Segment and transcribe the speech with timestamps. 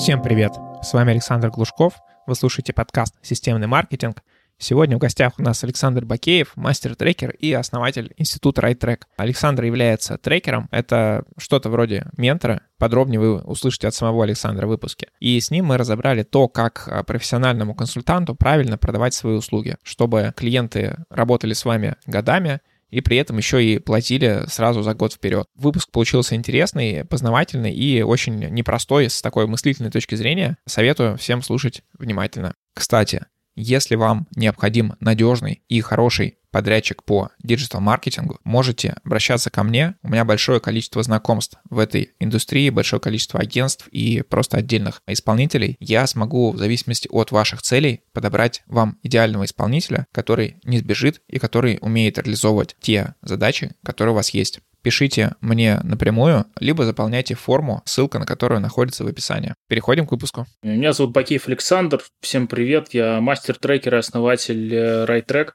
[0.00, 0.54] Всем привет!
[0.82, 1.92] С вами Александр Глушков.
[2.26, 4.22] Вы слушаете подкаст «Системный маркетинг».
[4.56, 9.02] Сегодня в гостях у нас Александр Бакеев, мастер-трекер и основатель института RightTrack.
[9.18, 10.68] Александр является трекером.
[10.70, 12.62] Это что-то вроде ментора.
[12.78, 15.08] Подробнее вы услышите от самого Александра в выпуске.
[15.20, 20.32] И с ним мы разобрали то, как а, профессиональному консультанту правильно продавать свои услуги, чтобы
[20.34, 22.60] клиенты работали с вами годами,
[22.90, 25.46] и при этом еще и платили сразу за год вперед.
[25.54, 30.56] Выпуск получился интересный, познавательный и очень непростой с такой мыслительной точки зрения.
[30.66, 32.54] Советую всем слушать внимательно.
[32.74, 33.26] Кстати,
[33.56, 39.94] если вам необходим надежный и хороший подрядчик по диджитал-маркетингу, можете обращаться ко мне.
[40.02, 45.76] У меня большое количество знакомств в этой индустрии, большое количество агентств и просто отдельных исполнителей.
[45.80, 51.38] Я смогу в зависимости от ваших целей подобрать вам идеального исполнителя, который не сбежит и
[51.38, 57.82] который умеет реализовывать те задачи, которые у вас есть пишите мне напрямую, либо заполняйте форму,
[57.84, 59.54] ссылка на которую находится в описании.
[59.68, 60.46] Переходим к выпуску.
[60.62, 62.02] Меня зовут Бакеев Александр.
[62.20, 62.88] Всем привет.
[62.92, 64.74] Я мастер-трекер и основатель.
[64.74, 65.04] Э,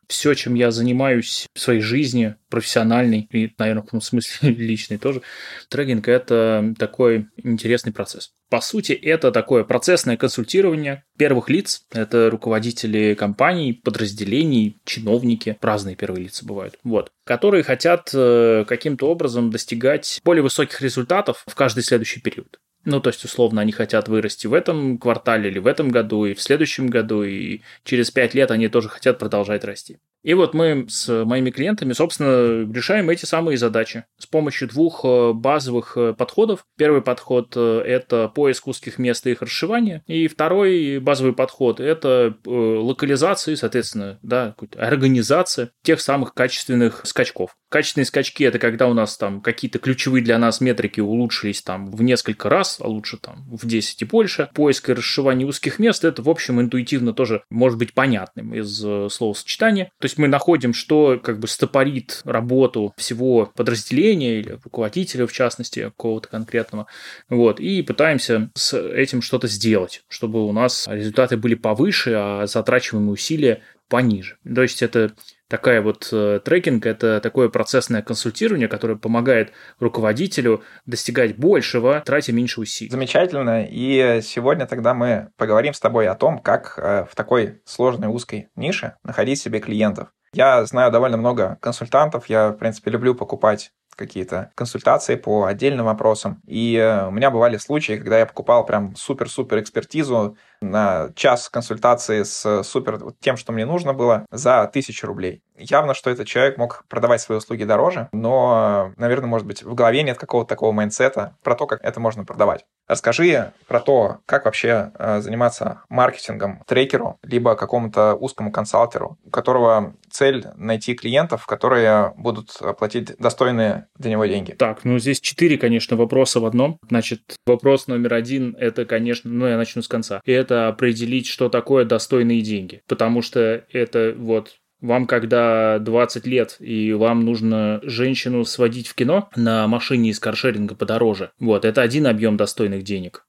[0.07, 5.21] Все, чем я занимаюсь в своей жизни, профессиональной и, наверное, в каком смысле личной тоже,
[5.69, 8.31] трекинг– это такой интересный процесс.
[8.49, 11.85] По сути, это такое процессное консультирование первых лиц.
[11.91, 19.49] Это руководители компаний, подразделений, чиновники, разные первые лица бывают, вот, которые хотят э, каким-то образом
[19.49, 22.59] достигать более высоких результатов в каждый следующий период.
[22.85, 26.35] Ну, то есть, условно, они хотят вырасти в этом квартале или в этом году, и
[26.35, 29.97] в следующем году, и через пять лет они тоже хотят продолжать расти.
[30.25, 35.33] И вот мы с моими клиентами, собственно, решаем эти самые задачи с помощью двух э,
[35.33, 36.65] базовых э, подходов.
[36.79, 40.03] Первый подход э,– это поиск узких мест и их расшивание.
[40.07, 47.55] И второй базовый подход– это локализация, соответственно, да, организация тех самых качественных скачков.
[47.69, 52.01] Качественные скачки– это когда у нас там какие-то ключевые для нас метрики улучшились там в
[52.01, 54.49] несколько раз, а лучше там в 10 и больше.
[54.55, 58.79] Поиск и расшивание узких мест– это, в общем, интуитивно тоже может быть понятным из
[59.13, 59.91] словосочетания.
[59.99, 65.33] То есть есть мы находим, что как бы стопорит работу всего подразделения или руководителя, в
[65.33, 66.87] частности, какого-то конкретного,
[67.29, 73.13] вот, и пытаемся с этим что-то сделать, чтобы у нас результаты были повыше, а затрачиваемые
[73.13, 74.37] усилия пониже.
[74.43, 75.13] То есть это
[75.47, 82.61] такая вот э, трекинг, это такое процессное консультирование, которое помогает руководителю достигать большего, тратя меньше
[82.61, 82.91] усилий.
[82.91, 83.65] Замечательно.
[83.69, 88.49] И сегодня тогда мы поговорим с тобой о том, как э, в такой сложной узкой
[88.55, 90.09] нише находить себе клиентов.
[90.33, 96.41] Я знаю довольно много консультантов, я, в принципе, люблю покупать какие-то консультации по отдельным вопросам.
[96.45, 100.37] И э, у меня бывали случаи, когда я покупал прям супер-супер экспертизу
[100.71, 105.41] на час консультации с супер тем, что мне нужно было, за тысячу рублей.
[105.57, 110.03] Явно, что этот человек мог продавать свои услуги дороже, но, наверное, может быть, в голове
[110.03, 112.65] нет какого-то такого майндсета про то, как это можно продавать.
[112.87, 119.95] Расскажи про то, как вообще э, заниматься маркетингом трекеру, либо какому-то узкому консалтеру, у которого
[120.09, 124.51] цель найти клиентов, которые будут платить достойные для него деньги.
[124.51, 126.79] Так, ну здесь четыре, конечно, вопроса в одном.
[126.89, 130.21] Значит, вопрос номер один– это, конечно, ну я начну с конца.
[130.25, 132.81] И это определить, что такое достойные деньги.
[132.87, 139.29] Потому что это вот вам когда 20 лет, и вам нужно женщину сводить в кино
[139.35, 141.31] на машине из каршеринга подороже.
[141.39, 143.24] Вот, это один объем достойных денег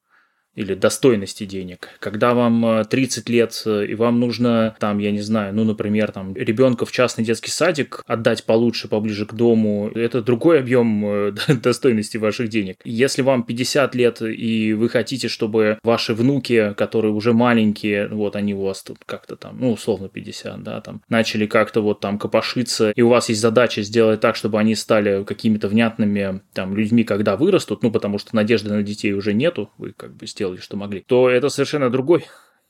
[0.56, 1.90] или достойности денег.
[2.00, 6.10] Когда вам 30 э, лет, э, и вам нужно, там, я не знаю, ну, например,
[6.12, 11.32] там, ребенка в частный детский садик отдать получше, поближе к дому, это другой объем э,
[11.62, 12.78] достойности ваших денег.
[12.84, 18.54] Если вам 50 лет, и вы хотите, чтобы ваши внуки, которые уже маленькие, вот они
[18.54, 22.92] у вас тут как-то там, ну, условно 50, да, там, начали как-то вот там копошиться,
[22.92, 27.36] и у вас есть задача сделать так, чтобы они стали какими-то внятными там людьми, когда
[27.36, 30.76] вырастут, ну, потому что надежды на детей уже нету, вы как бы сделали сделали, что
[30.76, 32.24] могли, то это совершенно другой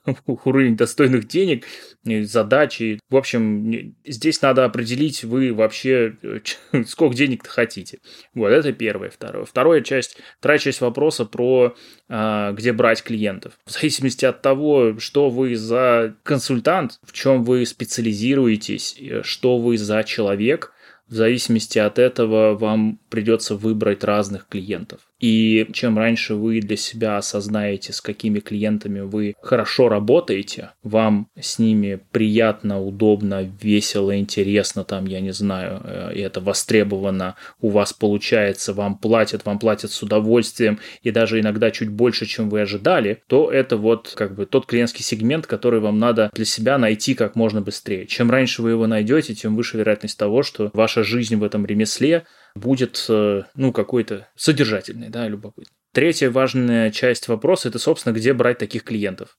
[0.27, 1.65] уровень достойных денег,
[2.05, 3.01] задачи.
[3.11, 6.17] В общем, здесь надо определить, вы вообще
[6.87, 7.99] сколько денег хотите.
[8.35, 9.11] Вот, это первое.
[9.11, 9.45] Второе.
[9.45, 11.75] Вторая часть, вторая часть вопроса про
[12.09, 13.55] а, где брать клиентов.
[13.67, 20.03] В зависимости от того, что вы за консультант, в чем вы специализируетесь, что вы за
[20.05, 20.73] человек,
[21.09, 25.01] в зависимости от этого вам придется выбрать разных клиентов.
[25.19, 31.59] И чем раньше вы для себя осознаете, с какими клиентами вы хорошо работаете, вам с
[31.59, 37.93] ними приятно, удобно, весело, интересно, там, я не знаю, э, и это востребовано, у вас
[37.93, 43.23] получается, вам платят, вам платят с удовольствием, и даже иногда чуть больше, чем вы ожидали,
[43.27, 47.37] то это вот как бы тот клиентский сегмент, который вам надо для себя найти как
[47.37, 48.07] можно быстрее.
[48.07, 52.27] Чем раньше вы его найдете, тем выше вероятность того, что ваша жизнь в этом ремесле
[52.57, 55.75] будет, э, ну, какой-то содержательный, да, любопытный.
[55.93, 59.39] Третья важная часть вопроса– это, собственно, где брать таких клиентов.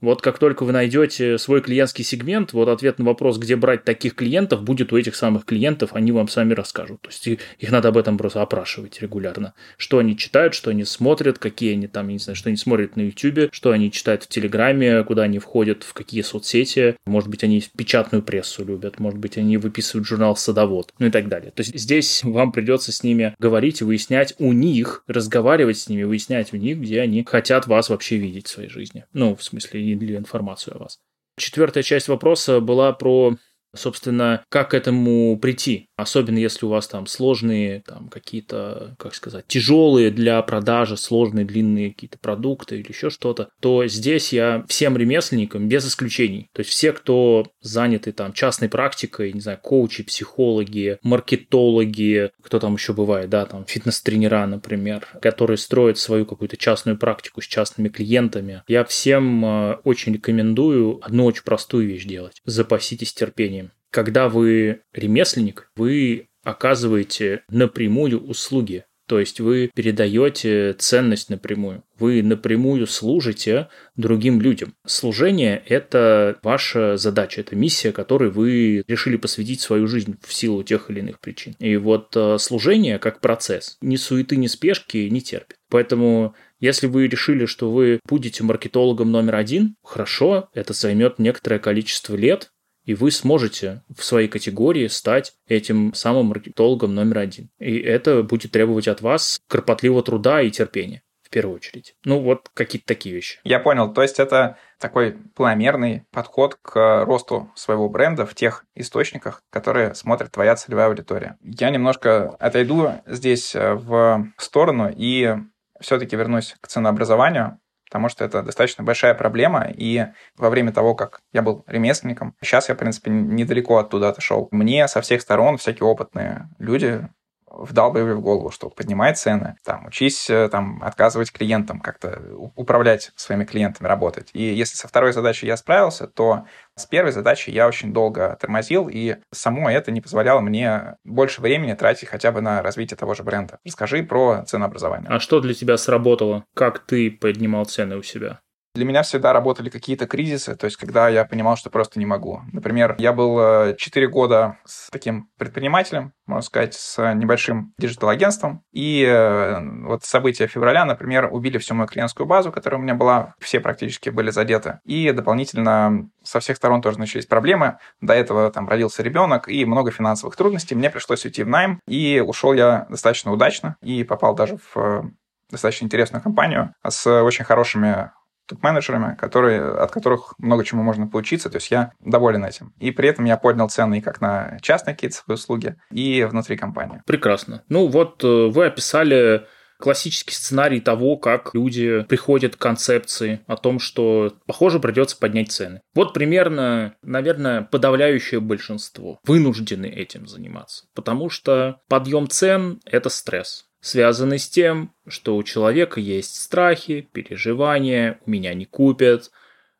[0.00, 4.14] Вот как только вы найдете свой клиентский сегмент, вот ответ на вопрос, где брать таких
[4.14, 7.00] клиентов, будет у этих самых клиентов, они вам сами расскажут.
[7.00, 9.54] То есть их надо об этом просто опрашивать регулярно.
[9.78, 12.96] Что они читают, что они смотрят, какие они там, я не знаю, что они смотрят
[12.96, 16.96] на YouTube, что они читают в Телеграме, куда они входят, в какие соцсети.
[17.06, 21.28] Может быть, они печатную прессу любят, может быть, они выписывают журнал «Садовод», ну и так
[21.28, 21.52] далее.
[21.52, 26.52] То есть здесь вам придется с ними говорить, выяснять у них, разговаривать с ними, выяснять
[26.52, 29.04] у них, где они хотят вас вообще видеть в своей жизни.
[29.12, 30.98] Ну, в смысле, или информацию о вас.
[31.38, 33.36] Четвертая часть вопроса была про
[33.74, 35.88] собственно, как к этому прийти.
[35.96, 41.92] Особенно если у вас там сложные, там какие-то, как сказать, тяжелые для продажи, сложные длинные
[41.92, 46.50] какие-то продукты или еще что-то, то здесь я всем ремесленникам без исключений.
[46.52, 52.74] То есть все, кто заняты там частной практикой, не знаю, коучи, психологи, маркетологи, кто там
[52.74, 58.62] еще бывает, да, там фитнес-тренера, например, которые строят свою какую-то частную практику с частными клиентами,
[58.68, 62.42] я всем э, очень рекомендую одну очень простую вещь делать.
[62.44, 68.84] Запаситесь терпением когда вы ремесленник, вы оказываете напрямую услуги.
[69.08, 71.82] То есть вы передаете ценность напрямую.
[71.98, 74.74] Вы напрямую служите другим людям.
[74.86, 80.90] Служение– это ваша задача, это миссия, которой вы решили посвятить свою жизнь в силу тех
[80.90, 81.54] или иных причин.
[81.58, 85.56] И вот э, служение как процесс ни суеты, ни спешки не терпит.
[85.70, 92.14] Поэтому если вы решили, что вы будете маркетологом номер один, хорошо, это займет некоторое количество
[92.14, 92.50] лет,
[92.86, 97.50] и вы сможете в своей категории стать этим самым маркетологом номер один.
[97.58, 101.96] И это будет требовать от вас кропотливого труда и терпения в первую очередь.
[102.04, 103.40] Ну, вот какие-то такие вещи.
[103.42, 103.92] Я понял.
[103.92, 110.30] То есть это такой планомерный подход к росту своего бренда в тех источниках, которые смотрит
[110.30, 111.36] твоя целевая аудитория.
[111.42, 115.34] Я немножко отойду здесь э, в сторону и
[115.80, 120.06] все-таки вернусь к ценообразованию потому что это достаточно большая проблема, и
[120.36, 124.48] во время того, как я был ремесленником, сейчас я, в принципе, недалеко оттуда отошел.
[124.50, 127.08] Мне со всех сторон всякие опытные люди
[127.56, 132.20] вдалбливали в голову, что поднимай цены, там, учись э, там, отказывать клиентам, как-то
[132.54, 134.30] управлять своими клиентами, работать.
[134.32, 136.44] И если со второй задачей я справился, то
[136.74, 141.74] с первой задачей я очень долго тормозил, и само это не позволяло мне больше времени
[141.74, 143.58] тратить хотя бы на развитие того же бренда.
[143.64, 145.08] Расскажи про ценообразование.
[145.10, 146.44] А что для тебя сработало?
[146.54, 148.40] Как ты поднимал цены у себя?
[148.76, 152.42] Для меня всегда работали какие-то кризисы, то есть когда я понимал, что просто не могу.
[152.52, 159.02] Например, я был 4 э, года с таким предпринимателем, можно сказать, с небольшим диджитал-агентством, и
[159.02, 163.60] э, вот события февраля, например, убили всю мою клиентскую базу, которая у меня была, все
[163.60, 167.78] практически были задеты, и дополнительно со всех сторон тоже начались проблемы.
[168.02, 170.74] До этого там родился ребенок и много финансовых трудностей.
[170.74, 175.02] Мне пришлось уйти в найм, и ушел я достаточно удачно и попал даже в э,
[175.50, 178.10] достаточно интересную компанию с очень хорошими
[178.46, 181.50] топ-менеджерами, которые, от которых много чему можно поучиться.
[181.50, 182.72] То есть я доволен этим.
[182.78, 186.56] И при этом я поднял цены и как на частные какие-то свои услуги, и внутри
[186.56, 187.02] компании.
[187.06, 187.62] Прекрасно.
[187.68, 189.46] Ну вот э, вы описали
[189.78, 195.82] классический сценарий того, как люди приходят к концепции о том, что, похоже, придется поднять цены.
[195.94, 204.40] Вот примерно, наверное, подавляющее большинство вынуждены этим заниматься, потому что подъем цен– это стресс связанный
[204.40, 209.30] с тем, что у человека есть страхи, переживания, меня не купят,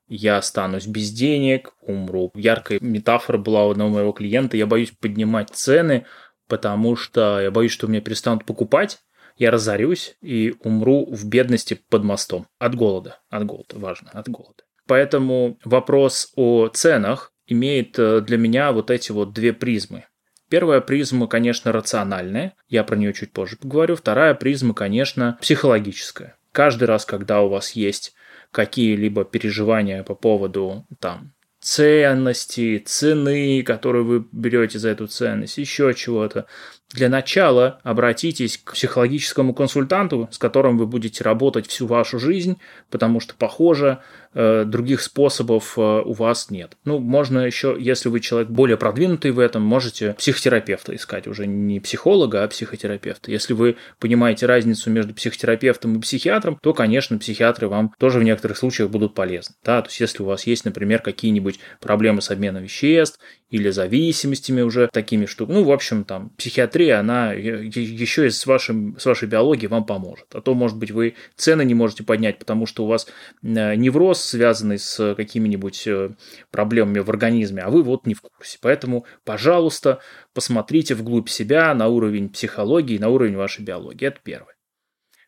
[0.06, 2.30] я останусь без денег, умру.
[2.34, 6.06] Яркая метафора была у одного моего клиента, я боюсь поднимать цены,
[6.46, 9.00] потому что я боюсь, что меня перестанут покупать,
[9.36, 12.46] я разорюсь и умру в бедности под мостом.
[12.60, 13.18] От голода.
[13.28, 13.76] От голода.
[13.78, 14.10] Важно.
[14.12, 14.62] От голода.
[14.86, 20.04] Поэтому вопрос о ценах имеет э, для меня вот эти вот две призмы.
[20.48, 23.96] Первая призма, конечно, рациональная, я про нее чуть позже поговорю.
[23.96, 26.36] Вторая призма, конечно, психологическая.
[26.52, 28.14] Каждый раз, когда у вас есть
[28.52, 36.46] какие-либо переживания по поводу там ценности, цены, которую вы берете за эту ценность, еще чего-то.
[36.92, 42.58] Для начала обратитесь к психологическому консультанту, с которым вы будете работать всю вашу жизнь,
[42.90, 44.00] потому что, похоже,
[44.38, 46.76] Э, других способов э, у вас нет.
[46.84, 51.80] Ну, можно еще, если вы человек более продвинутый в этом, можете психотерапевта искать, уже не
[51.80, 53.30] психолога, а психотерапевта.
[53.30, 58.58] Если вы понимаете разницу между психотерапевтом и психиатром, то, конечно, психиатры вам тоже в некоторых
[58.58, 59.54] случаях будут полезны.
[59.64, 59.80] Да?
[59.80, 64.90] То есть, если у вас есть, например, какие-нибудь проблемы с обменом веществ или зависимостями уже
[64.92, 69.68] такими штуками, ну, в общем, там, психиатрия, она еще и с, вашим, с вашей биологией
[69.68, 70.26] вам поможет.
[70.34, 73.06] А то, может быть, вы цены не можете поднять, потому что у вас
[73.42, 76.10] э, невроз связанный с какими-нибудь э,
[76.50, 78.58] проблемами в организме, а вы вот не в курсе.
[78.60, 80.00] Поэтому, пожалуйста,
[80.34, 84.06] посмотрите вглубь себя на уровень психологии, на уровень вашей биологии.
[84.06, 84.54] Это первое.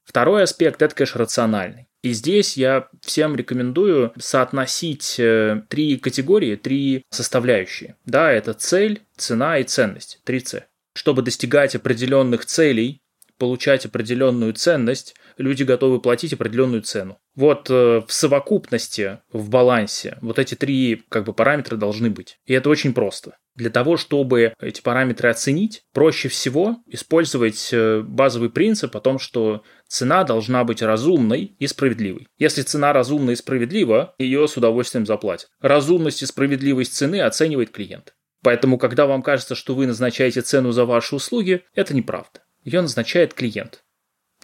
[0.04, 1.88] Второй аспект– это, конечно, рациональный.
[2.02, 7.96] И здесь я всем рекомендую соотносить э, три категории, три составляющие.
[8.06, 10.20] Да, это цель, цена и ценность.
[10.24, 10.64] Три С.
[10.98, 13.02] Чтобы достигать определенных целей,
[13.38, 17.18] получать определенную ценность, люди готовы платить определенную цену.
[17.36, 22.40] Вот э, в совокупности, в балансе, вот эти три как бы параметра должны быть.
[22.46, 23.36] И это очень просто.
[23.54, 29.62] Для того, чтобы эти параметры оценить, проще всего использовать э, базовый принцип о том, что
[29.86, 32.26] цена должна быть разумной и справедливой.
[32.38, 35.48] Если цена разумна и справедлива, ее с удовольствием заплатят.
[35.60, 38.14] Разумность и справедливость цены оценивает клиент.
[38.42, 42.40] Поэтому, когда вам кажется, что вы назначаете цену за ваши услуги, это неправда.
[42.64, 43.84] Ее назначает клиент.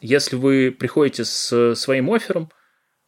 [0.01, 2.51] Если вы приходите с своим оффером,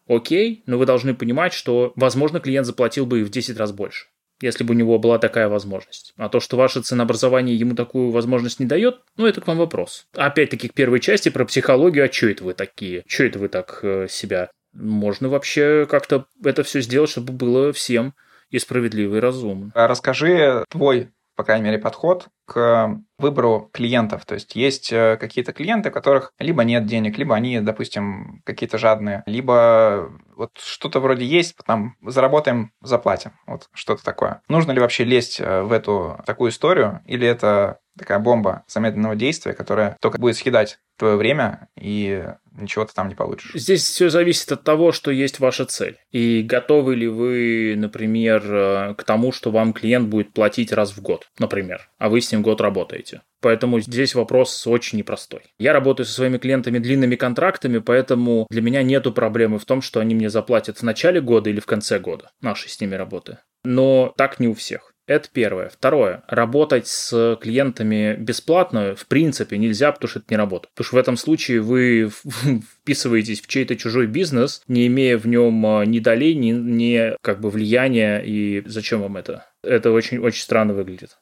[0.09, 4.07] окей, но вы должны понимать, что, возможно, клиент заплатил бы и в 10 раз больше
[4.41, 6.13] если бы у него была такая возможность.
[6.17, 10.07] А то, что ваше ценообразование ему такую возможность не дает, ну, это к вам вопрос.
[10.15, 13.03] Опять-таки, к первой части про психологию, а что это вы такие?
[13.07, 14.51] Что это вы так э, себя?
[14.75, 18.15] Можно вообще как-то это все сделать, чтобы было всем
[18.51, 19.73] и справедливо, и разумно.
[19.75, 24.25] А расскажи твой по крайней мере, подход к выбору клиентов.
[24.25, 28.79] То есть есть э, какие-то клиенты, у которых либо нет денег, либо они, допустим, какие-то
[28.79, 33.33] жадные, либо вот что-то вроде есть, там заработаем, заплатим.
[33.47, 34.41] Вот что-то такое.
[34.49, 39.53] Нужно ли вообще лезть э, в эту такую историю, или это такая бомба замедленного действия,
[39.53, 43.53] которая только будет съедать твое время и ничего ты там не получишь.
[43.55, 45.99] Здесь все зависит от того, что есть ваша цель.
[46.11, 51.03] И готовы ли вы, например, э, к тому, что вам клиент будет платить раз в
[51.03, 53.23] год, например, а вы с ним год работаете.
[53.41, 55.43] Поэтому здесь вопрос очень непростой.
[55.59, 60.01] Я работаю со своими клиентами длинными контрактами, поэтому для меня нету проблемы в том, что
[60.01, 63.39] они мне заплатят в начале года или в конце года нашей с ними работы.
[63.65, 64.93] Но так не у всех.
[65.07, 65.69] Это первое.
[65.69, 66.23] Второе.
[66.27, 70.69] Работать с клиентами бесплатно в принципе нельзя, потому что это не работа.
[70.75, 72.11] Потому что в этом случае вы
[72.83, 77.41] вписываетесь в чей-то чужой бизнес, не имея в нем а, ни долей, ни, ни как
[77.41, 79.47] бы влияния, и зачем вам это?
[79.63, 81.19] Это очень-очень странно выглядит.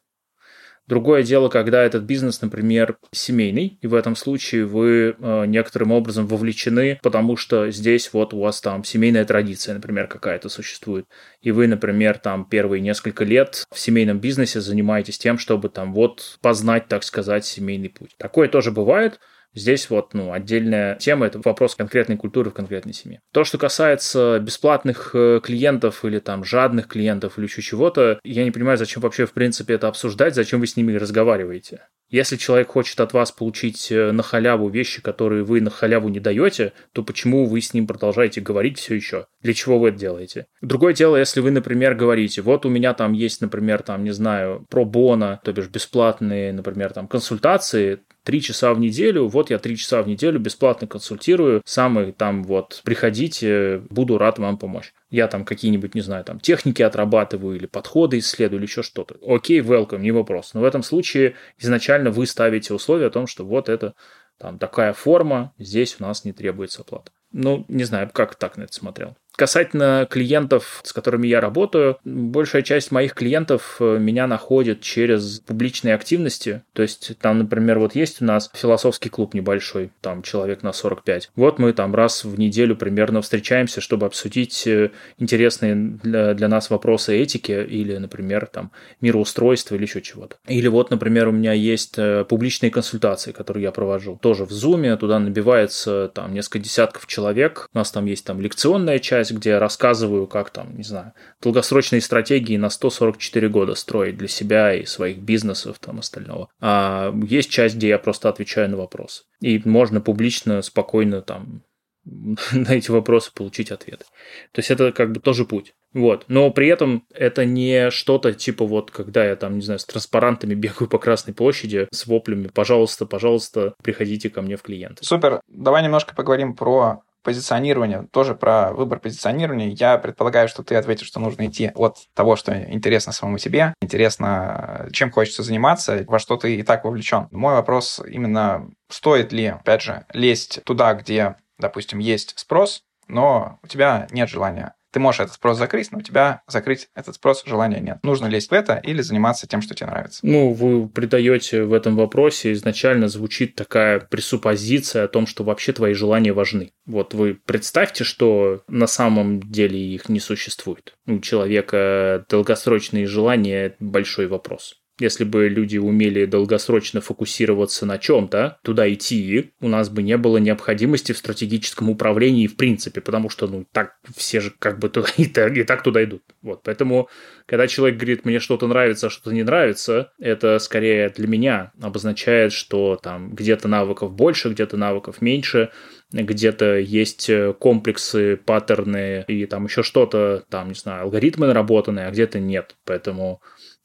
[0.87, 6.27] Другое дело, когда этот бизнес, например, семейный, и в этом случае вы э, некоторым образом
[6.27, 11.07] вовлечены, потому что здесь вот у вас там семейная традиция, например, какая-то существует,
[11.41, 16.39] и вы, например, там первые несколько лет в семейном бизнесе занимаетесь тем, чтобы там вот
[16.43, 18.15] познать, так сказать, семейный путь.
[18.19, 19.21] Такое тоже бывает,
[19.55, 23.21] Здесь вот, ну, отдельная тема, это вопрос конкретной культуры в конкретной семье.
[23.33, 28.51] То, что касается бесплатных э, клиентов или там жадных клиентов или еще чего-то, я не
[28.51, 31.83] понимаю, зачем вообще в принципе это обсуждать, зачем вы с ними разговариваете.
[32.15, 36.21] Если человек хочет от вас получить э, на халяву вещи, которые вы на халяву не
[36.21, 39.27] даете, то почему вы с ним продолжаете говорить все еще?
[39.43, 40.47] Для чего вы это делаете?
[40.63, 44.65] Другое дело, если вы, например, говорите, вот у меня там есть, например, там, не знаю,
[44.71, 49.77] про бона, то бишь бесплатные, например, там, консультации, три часа в неделю, вот я три
[49.77, 54.93] часа в неделю бесплатно консультирую, самый там вот, приходите, буду рад вам помочь.
[55.15, 59.15] Я там какие-нибудь, не знаю, там техники отрабатываю или подходы исследую или еще что-то.
[59.25, 60.55] Окей, welcome, не вопрос.
[60.55, 63.95] Но в этом случае изначально вы ставите условие о том, что вот это
[64.39, 67.13] там такая форма, здесь у нас не требуется оплата.
[67.31, 69.17] Ну, не знаю, как так на это смотрел.
[69.37, 75.95] Касательно клиентов, с которыми я работаю, большая часть моих клиентов э, меня находит через публичные
[75.95, 76.63] активности.
[76.73, 81.31] То есть там, например, вот есть у нас философский клуб небольшой, там человек на 45.
[81.35, 86.71] Вот мы там раз в неделю примерно встречаемся, чтобы обсудить э, интересные для, для нас
[86.71, 90.37] вопросы этики или, например, там мироустройства или еще чего-то.
[90.47, 94.17] Или вот, например, у меня есть э, публичные консультации, которые я провожу.
[94.23, 97.69] Тоже в Zoom, туда набивается там несколько десятков человек.
[97.75, 101.13] У нас там есть там лекционная часть, часть, где я рассказываю, как там, не знаю,
[101.43, 106.49] долгосрочные стратегии на 144 года строить для себя и своих бизнесов там остального.
[106.61, 109.25] А есть часть, где я просто отвечаю на вопросы.
[109.41, 111.63] И можно публично, спокойно там
[112.05, 114.05] на эти вопросы получить ответы.
[114.53, 115.75] То есть это как бы тоже путь.
[115.95, 116.25] Вот.
[116.29, 120.55] Но при этом это не что-то типа вот, когда я там, не знаю, с транспарантами
[120.65, 125.05] бегаю по Красной площади с воплями, пожалуйста, пожалуйста, приходите ко мне в клиенты.
[125.05, 125.41] Супер.
[125.49, 129.71] Давай немножко поговорим про позиционирование, тоже про выбор позиционирования.
[129.71, 134.89] Я предполагаю, что ты ответишь, что нужно идти от того, что интересно самому себе, интересно,
[134.93, 137.29] чем хочется заниматься, во что ты и так вовлечен.
[137.33, 143.67] Мой вопрос именно, стоит ли, опять же, лезть туда, где, допустим, есть спрос, но у
[143.67, 147.81] тебя нет желания ты можешь этот спрос закрыть, но у тебя закрыть этот спрос желания
[147.81, 147.99] нет.
[148.05, 150.21] Нужно лезть в это или заниматься тем, что тебе нравится?
[150.23, 155.95] Ну, вы придаете в этом вопросе изначально звучит такая пресуппозиция о том, что вообще твои
[155.95, 156.73] желания важны.
[156.87, 160.95] Вот вы представьте, что на самом деле их не существует.
[161.07, 164.84] У человека долгосрочные желания– большой вопрос.
[165.01, 170.37] Если бы люди умели долгосрочно фокусироваться на чем-то, туда идти, у нас бы не было
[170.37, 175.09] необходимости в стратегическом управлении в принципе, потому что, ну, так все же как бы туда
[175.17, 176.23] и так, и так туда идут.
[176.43, 177.09] Вот, поэтому,
[177.47, 182.53] когда человек говорит, мне что-то нравится, а что-то не нравится, это скорее для меня обозначает,
[182.53, 185.71] что там где-то навыков больше, где-то навыков меньше,
[186.13, 192.39] где-то есть комплексы, паттерны и там еще что-то, там, не знаю, алгоритмы наработанные, а где-то
[192.39, 192.77] нет.
[192.85, 193.41] Поэтому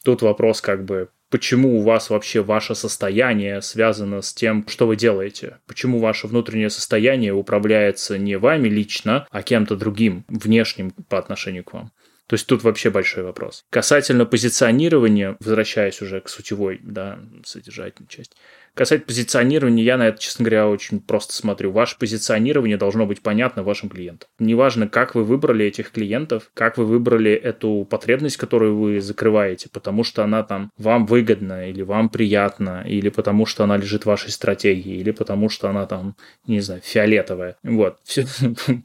[0.09, 4.95] Тут вопрос как бы, почему у вас вообще ваше состояние связано с тем, что вы
[4.95, 5.59] делаете?
[5.67, 11.73] Почему ваше внутреннее состояние управляется не вами лично, а кем-то другим, внешним по отношению к
[11.73, 11.91] вам?
[12.25, 13.65] То есть тут вообще большой вопрос.
[13.69, 18.35] Касательно позиционирования, возвращаясь уже к сутевой, да, содержательной части,
[18.73, 21.71] Касательно позиционирования, я на это, честно говоря, очень просто смотрю.
[21.71, 24.29] Ваше позиционирование должно быть понятно вашим клиентам.
[24.39, 30.03] Неважно, как вы выбрали этих клиентов, как вы выбрали эту потребность, которую вы закрываете, потому
[30.03, 34.31] что она там вам выгодна, или вам приятна, или потому что она лежит в вашей
[34.31, 36.15] стратегии, или потому что она там,
[36.47, 37.57] не знаю, фиолетовая.
[37.63, 38.25] Вот, все,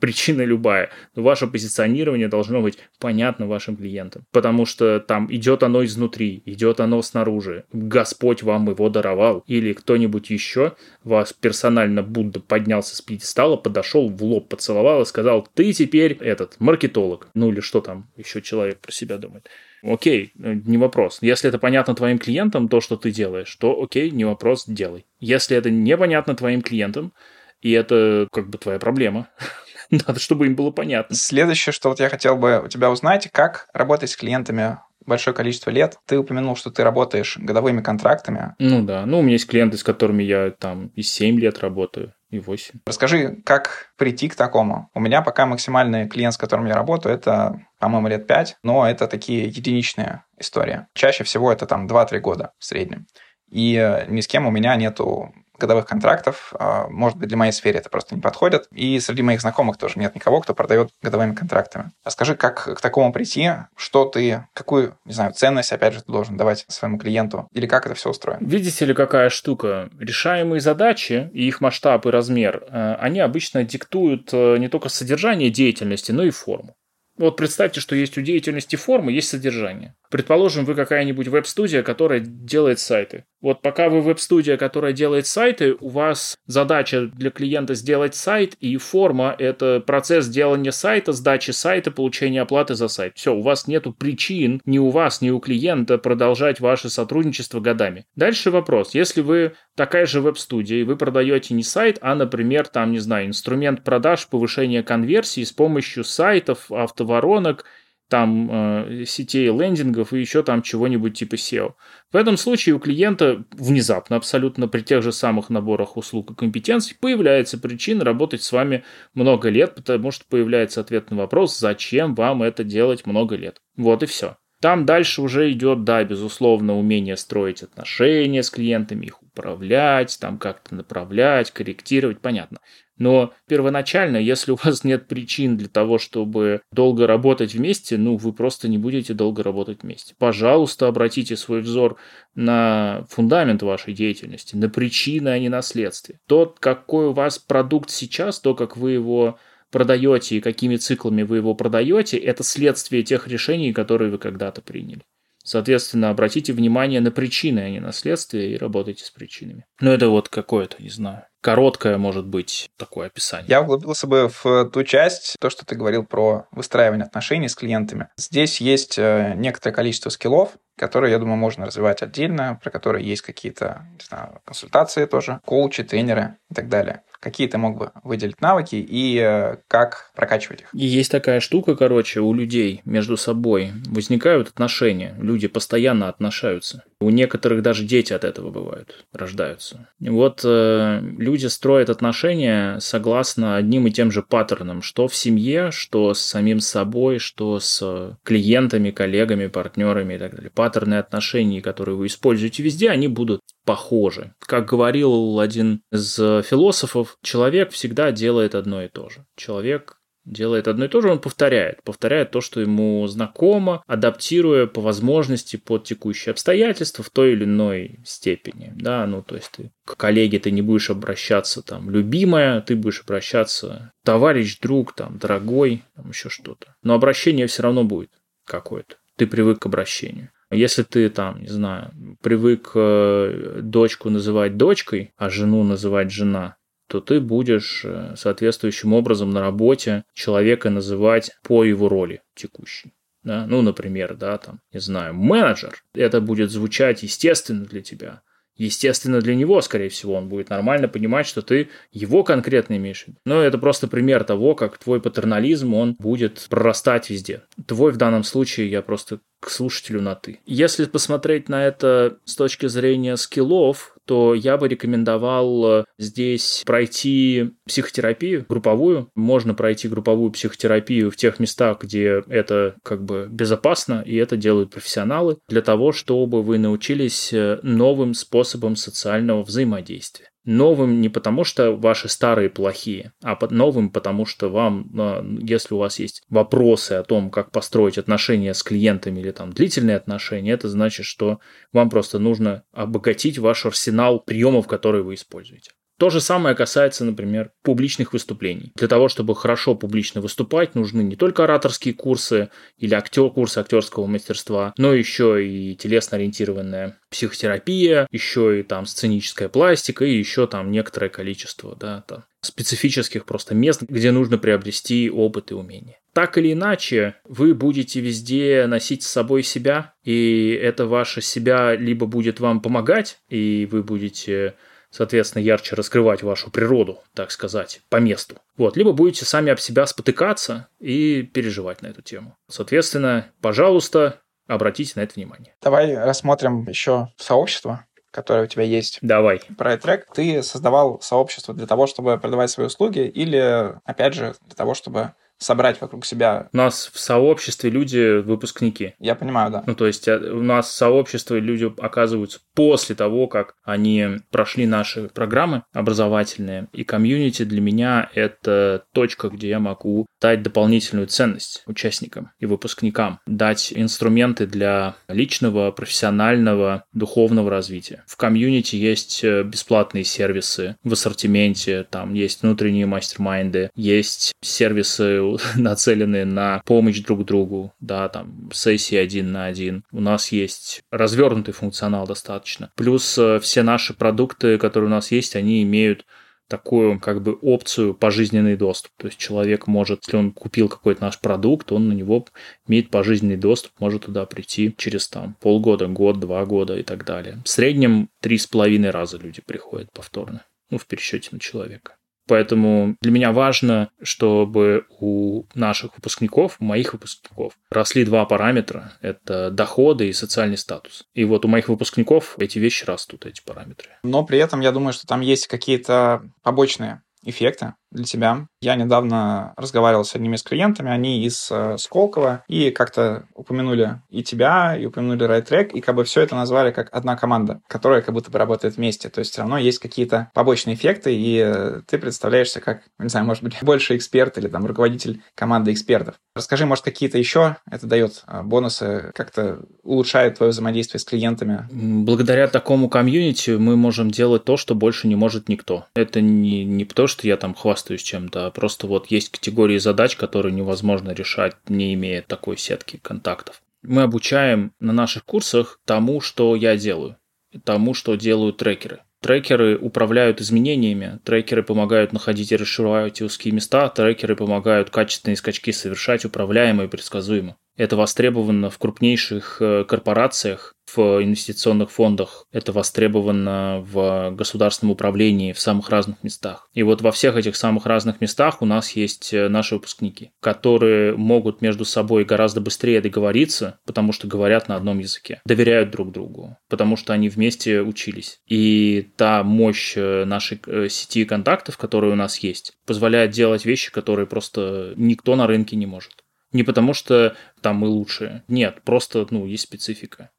[0.01, 0.91] причина любая.
[1.15, 6.81] Но ваше позиционирование должно быть понятно вашим клиентам, потому что там идет оно изнутри, идет
[6.81, 7.65] оно снаружи.
[7.73, 14.23] Господь вам его даровал, или кто-нибудь еще, вас персонально Будда поднялся с пьедестала, подошел в
[14.23, 17.29] лоб, поцеловал и сказал, ты теперь этот, маркетолог.
[17.35, 19.49] Ну или что там еще человек про себя думает.
[19.83, 21.19] Окей, не вопрос.
[21.21, 25.05] Если это понятно твоим клиентам, то, что ты делаешь, то окей, не вопрос, делай.
[25.21, 27.13] Если это непонятно твоим клиентам,
[27.61, 29.29] и это как бы твоя проблема,
[29.91, 31.15] надо, чтобы им было понятно.
[31.15, 35.71] Следующее, что вот я хотел бы у тебя узнать, как работать с клиентами большое количество
[35.71, 35.99] лет.
[36.07, 38.55] Ты упомянул, что ты работаешь годовыми контрактами.
[38.59, 42.15] Ну да, ну у меня есть клиенты, с которыми я там и 7 лет работаю,
[42.31, 42.81] и 8.
[42.87, 44.91] Расскажи, как прийти к такому?
[44.95, 49.07] У меня пока максимальный клиент, с которым я работаю, это, по-моему, лет 5, но это
[49.07, 50.87] такие единичные истории.
[50.95, 53.07] Чаще всего это там 2-3 года в среднем.
[53.51, 55.33] И э, ни с кем у меня нету
[55.65, 56.53] годовых контрактов.
[56.59, 58.67] А, может быть, для моей сферы это просто не подходит.
[58.73, 61.91] И среди моих знакомых тоже нет никого, кто продает годовыми контрактами.
[62.05, 66.37] Расскажи, как к такому прийти, что ты, какую, не знаю, ценность, опять же, ты должен
[66.37, 68.47] давать своему клиенту, или как это все устроено?
[68.47, 69.91] Видите ли, какая штука?
[69.99, 75.51] Решаемые задачи и их масштаб и размер, э, они обычно диктуют э, не только содержание
[75.51, 76.75] деятельности, но и форму.
[77.17, 79.95] Вот представьте, что есть у деятельности формы, есть содержание.
[80.15, 83.25] Предположим, вы какая-нибудь веб-студия, которая делает сайты.
[83.41, 88.77] Вот пока вы веб-студия, которая делает сайты, у вас задача для клиента сделать сайт, и
[88.77, 93.15] форма– это процесс делания сайта, сдачи сайта, получения оплаты за сайт.
[93.17, 98.07] Все, у вас нету причин ни у вас, ни у клиента продолжать ваше сотрудничество годами.
[98.15, 98.95] Дальше вопрос.
[98.95, 103.27] Если вы такая же веб-студия, и вы продаете не сайт, а, например, там, не знаю,
[103.27, 107.65] инструмент продаж, повышения конверсии с помощью сайтов, автоворонок–
[108.09, 111.75] там э, сетей лендингов и еще там чего-нибудь типа SEO.
[112.13, 116.97] В этом случае у клиента внезапно, абсолютно при тех же самых наборах услуг и компетенций,
[117.01, 122.43] появляется причина работать с вами много лет, потому что появляется ответ на вопрос, зачем вам
[122.43, 123.61] это делать много лет.
[123.77, 124.37] Вот и все.
[124.65, 130.75] Там дальше уже идет, да, безусловно, умение строить отношения с клиентами, их управлять, там как-то
[130.75, 132.61] направлять, корректировать, понятно.
[132.97, 138.33] Но первоначально, если у вас нет причин для того, чтобы долго работать вместе, ну, вы
[138.33, 140.15] просто не будете долго работать вместе.
[140.17, 141.97] Пожалуйста, обратите свой взор
[142.35, 146.21] на фундамент вашей деятельности, на причины, а не на следствие.
[146.29, 149.39] Тот, какой у вас продукт сейчас, то, как вы его
[149.71, 155.03] продаете и какими циклами вы его продаете, это следствие тех решений, которые вы когда-то приняли.
[155.43, 159.67] Соответственно, обратите внимание на причины, а не на следствие, и работайте с причинами.
[159.81, 163.47] Ну, это вот какое-то, не знаю, короткое, может быть, такое описание.
[163.49, 168.09] Я углубился бы в ту часть, то, что ты говорил про выстраивание отношений с клиентами.
[168.17, 173.23] Здесь есть э, некоторое количество скиллов, которые, я думаю, можно развивать отдельно, про которые есть
[173.23, 177.03] какие-то знаю, консультации тоже, коучи, тренеры и так далее.
[177.21, 180.69] Какие ты мог бы выделить навыки и э, как прокачивать их?
[180.75, 185.15] И есть такая штука, короче, у людей между собой возникают отношения.
[185.19, 186.85] Люди постоянно отношаются.
[187.01, 189.89] У некоторых даже дети от этого бывают, рождаются.
[190.01, 196.13] Вот э, люди строят отношения согласно одним и тем же паттернам, что в семье, что
[196.13, 200.51] с самим собой, что с клиентами, коллегами, партнерами и так далее.
[200.65, 204.33] Паттерны отношений, которые вы используете везде, они будут похожи.
[204.39, 209.27] Как говорил один из философов, человек всегда делает одно и то же.
[209.37, 211.83] Человек делает одно и то же, он повторяет.
[211.83, 218.01] Повторяет то, что ему знакомо, адаптируя по возможности под текущие обстоятельства в той или иной
[218.07, 218.73] степени.
[218.75, 223.03] Да, ну, то есть ты к коллеге ты не будешь обращаться там любимая, ты будешь
[223.03, 226.75] обращаться товарищ, друг, там, дорогой, там еще что-то.
[226.83, 228.09] Но обращение все равно будет
[228.47, 228.97] какое-то.
[229.17, 230.31] Ты привык к обращению.
[230.55, 236.57] Если ты там, не знаю, привык э, дочку называть дочкой, а жену называть жена,
[236.89, 242.93] то ты будешь э, соответствующим образом на работе человека называть по его роли текущей.
[243.23, 243.47] Да?
[243.47, 245.83] Ну, например, да, там, не знаю, менеджер.
[245.95, 248.23] Это будет звучать естественно для тебя.
[248.57, 253.07] Естественно, для него, скорее всего, он будет нормально понимать, что ты его конкретно имеешь.
[253.25, 257.43] Но это просто пример того, как твой патернализм, он будет прорастать везде.
[257.67, 260.41] Твой в данном случае я просто к слушателю на «ты».
[260.47, 267.51] Если посмотреть на это с точки зрения скиллов, то я бы рекомендовал э, здесь пройти
[267.67, 269.09] психотерапию групповую.
[269.15, 274.71] Можно пройти групповую психотерапию в тех местах, где это как бы безопасно, и это делают
[274.71, 280.29] профессионалы, для того, чтобы вы научились э, новым способам социального взаимодействия.
[280.45, 285.79] Новым не потому, что ваши старые плохие, а новым потому, что вам, а, если у
[285.79, 290.69] вас есть вопросы о том, как построить отношения с клиентами или там длительные отношения, это
[290.69, 291.41] значит, что
[291.73, 295.73] вам просто нужно обогатить ваш арсенал приемов, которые вы используете.
[295.99, 298.73] То же самое касается, например, публичных выступлений.
[298.75, 304.07] Для того, чтобы хорошо публично выступать, нужны не только ораторские курсы или актер, курсы актерского
[304.07, 311.11] мастерства, но еще и телесно-ориентированная психотерапия, еще и там сценическая пластика и еще там некоторое
[311.11, 315.99] количество да, там, специфических просто мест, где нужно приобрести опыт и умения.
[316.13, 322.07] Так или иначе, вы будете везде носить с собой себя, и это ваше себя либо
[322.07, 324.55] будет вам помогать, и вы будете
[324.95, 328.37] соответственно, ярче раскрывать вашу природу, так сказать, по месту.
[328.57, 332.37] Вот, либо будете сами об себя спотыкаться и переживать на эту тему.
[332.49, 335.57] Соответственно, пожалуйста, обратите на это внимание.
[335.61, 338.99] Давай рассмотрим еще сообщество, которое у тебя есть.
[339.03, 339.41] Давай.
[339.59, 344.55] Про трек ты создавал сообщество для того, чтобы продавать свои услуги или, опять же, для
[344.55, 346.49] того, чтобы собрать вокруг себя.
[346.53, 348.95] У нас в сообществе люди выпускники.
[348.99, 349.65] Я понимаю, да.
[349.67, 354.67] Ну, то есть э, у нас в сообществе люди оказываются после того, как они прошли
[354.67, 356.69] наши программы образовательные.
[356.73, 363.21] И комьюнити для меня это точка, где я могу дать дополнительную ценность участникам и выпускникам,
[363.27, 368.05] дать инструменты для личного, профессионального, духовного развития.
[368.07, 375.21] В комьюнити есть э, бесплатные сервисы в ассортименте, там есть внутренние мастер-майнды, есть сервисы
[375.57, 379.85] нацеленные на помощь друг другу, да, там, сессии один на один.
[379.93, 382.71] У нас есть развернутый функционал достаточно.
[382.77, 386.05] Плюс э, все наши продукты, которые у нас есть, они имеют
[386.49, 388.93] такую как бы опцию пожизненный доступ.
[388.97, 392.27] То есть человек может, если он купил какой-то наш продукт, он на него
[392.69, 397.41] имеет пожизненный доступ, может туда прийти через там полгода, год, два года и так далее.
[397.45, 401.97] В среднем три с половиной раза люди приходят повторно, ну, в пересчете на человека.
[402.27, 408.93] Поэтому для меня важно, чтобы у наших выпускников, у моих выпускников, росли два параметра.
[409.01, 411.07] Это доходы и социальный статус.
[411.15, 413.91] И вот у моих выпускников эти вещи растут, эти параметры.
[414.03, 418.47] Но при этом я думаю, что там есть какие-то побочные эффекты для тебя.
[418.61, 424.23] Я недавно разговаривал с одними из клиентами, они из э, Сколково, и как-то упомянули и
[424.23, 428.13] тебя, и упомянули RideTrack, и как бы все это назвали как одна команда, которая как
[428.15, 429.09] будто бы работает вместе.
[429.09, 433.27] То есть все равно есть какие-то побочные эффекты, и э, ты представляешься как, не знаю,
[433.27, 436.17] может быть, больше эксперт или там руководитель команды экспертов.
[436.35, 441.69] Расскажи, может, какие-то еще это дает э, бонусы, как-то улучшает твое взаимодействие с клиентами?
[441.71, 445.87] Благодаря такому комьюнити мы можем делать то, что больше не может никто.
[445.95, 450.17] Это не, не то, что я там хвастаюсь чем-то, а просто вот есть категории задач,
[450.17, 453.63] которые невозможно решать, не имея такой сетки контактов.
[453.83, 457.17] Мы обучаем на наших курсах тому, что я делаю,
[457.65, 459.01] тому, что делают трекеры.
[459.21, 466.25] Трекеры управляют изменениями, трекеры помогают находить и расширять узкие места, трекеры помогают качественные скачки совершать
[466.25, 467.57] управляемо и предсказуемо.
[467.77, 475.61] Это востребовано в крупнейших э, корпорациях, в инвестиционных фондах, это востребовано в государственном управлении в
[475.61, 476.69] самых разных местах.
[476.73, 481.17] И вот во всех этих самых разных местах у нас есть э, наши выпускники, которые
[481.17, 486.57] могут между собой гораздо быстрее договориться, потому что говорят на одном языке, доверяют друг другу,
[486.69, 488.41] потому что они вместе учились.
[488.47, 494.27] И та мощь э, нашей сети контактов, которая у нас есть, позволяет делать вещи, которые
[494.27, 496.24] просто никто на рынке не может.
[496.55, 498.45] Не потому что там мы лучшие.
[498.47, 500.31] Нет, просто, ну, есть специфика.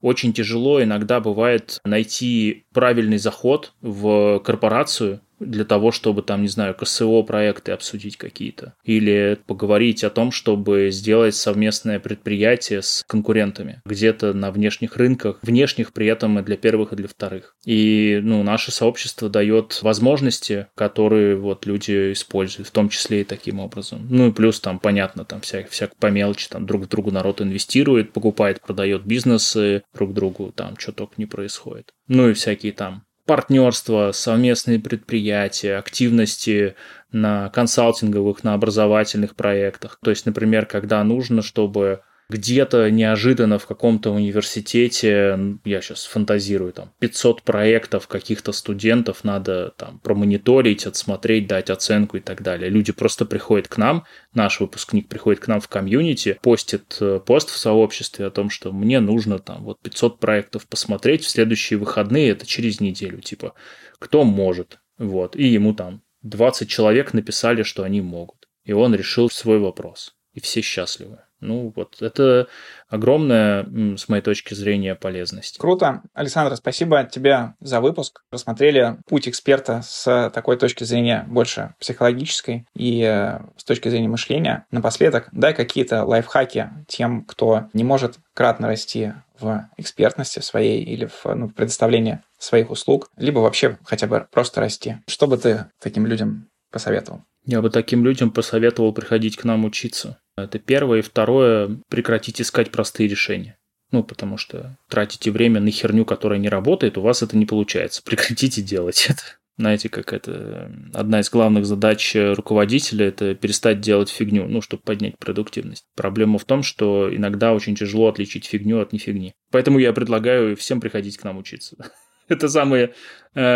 [0.00, 6.74] Очень тяжело иногда бывает найти правильный заход в корпорацию для того, чтобы там, не знаю,
[6.74, 8.74] КСО проекты обсудить какие-то.
[8.84, 13.82] Или поговорить о том, чтобы сделать совместное предприятие с конкурентами.
[13.84, 15.38] Где-то на внешних рынках.
[15.42, 17.54] Внешних при этом и для первых, и для вторых.
[17.64, 23.60] И, ну, наше сообщество дает возможности, которые вот люди используют, в том числе и таким
[23.60, 24.06] образом.
[24.10, 28.12] Ну и плюс там, понятно, там всяк, всяк по мелочи, там друг другу народ инвестирует,
[28.12, 31.92] покупает, продает бизнесы друг другу, там что только не происходит.
[32.06, 36.76] Ну и всякие там партнерства, совместные предприятия, активности
[37.12, 39.98] на консалтинговых, на образовательных проектах.
[40.02, 46.92] То есть, например, когда нужно, чтобы где-то неожиданно в каком-то университете, я сейчас фантазирую, там
[46.98, 52.68] 500 проектов каких-то студентов надо там промониторить, отсмотреть, дать оценку и так далее.
[52.68, 57.48] Люди просто приходят к нам, наш выпускник приходит к нам в комьюнити, постит э, пост
[57.48, 62.30] в сообществе о том, что мне нужно там вот 500 проектов посмотреть в следующие выходные,
[62.30, 63.54] это через неделю, типа,
[63.98, 68.48] кто может, вот, и ему там 20 человек написали, что они могут.
[68.64, 70.14] И он решил свой вопрос.
[70.34, 71.20] И все счастливы.
[71.40, 72.48] Ну вот, это
[72.88, 75.58] огромная, с моей точки зрения, полезность.
[75.58, 76.02] Круто.
[76.14, 78.22] Александр, спасибо тебе за выпуск.
[78.30, 84.66] Рассмотрели путь эксперта с такой точки зрения больше психологической и э, с точки зрения мышления.
[84.70, 91.24] Напоследок, дай какие-то лайфхаки тем, кто не может кратно расти в экспертности своей или в
[91.34, 94.96] ну, предоставлении своих услуг, либо вообще хотя бы просто расти.
[95.06, 97.22] Что бы ты таким людям посоветовал?
[97.44, 100.18] Я бы таким людям посоветовал приходить к нам учиться.
[100.44, 100.98] Это первое.
[100.98, 103.58] И второе, прекратить искать простые решения.
[103.90, 108.02] Ну, потому что тратите время на херню, которая не работает, у вас это не получается.
[108.02, 109.22] Прекратите делать это.
[109.58, 115.18] Знаете, как это одна из главных задач руководителя– это перестать делать фигню, ну, чтобы поднять
[115.18, 115.84] продуктивность.
[115.96, 119.34] Проблема в том, что иногда очень тяжело отличить фигню от нефигни.
[119.50, 121.76] Поэтому я предлагаю всем приходить к нам учиться.
[122.28, 122.90] Это самый, э,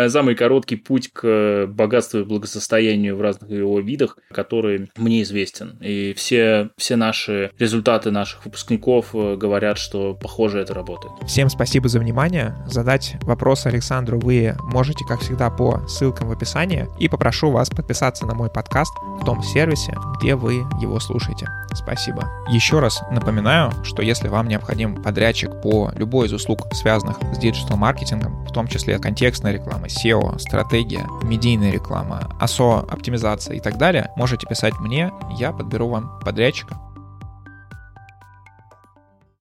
[0.09, 5.77] самый короткий путь к богатству и благосостоянию в разных его видах, который мне известен.
[5.81, 11.13] И все, все наши результаты наших выпускников э, говорят, что похоже это работает.
[11.27, 12.55] Всем спасибо за внимание.
[12.67, 16.87] Задать вопрос Александру вы можете, как всегда, по ссылкам в описании.
[16.99, 21.47] И попрошу вас подписаться на мой подкаст в том сервисе, где вы его слушаете.
[21.73, 22.29] Спасибо.
[22.49, 28.45] Еще раз напоминаю, что если вам необходим подрядчик по любой из услуг, связанных с диджитал-маркетингом,
[28.45, 34.47] в том числе контекстная реклама, SEO, стратегия, медийная реклама, ASO, оптимизация и так далее, можете
[34.47, 36.77] писать мне, я подберу вам подрядчика.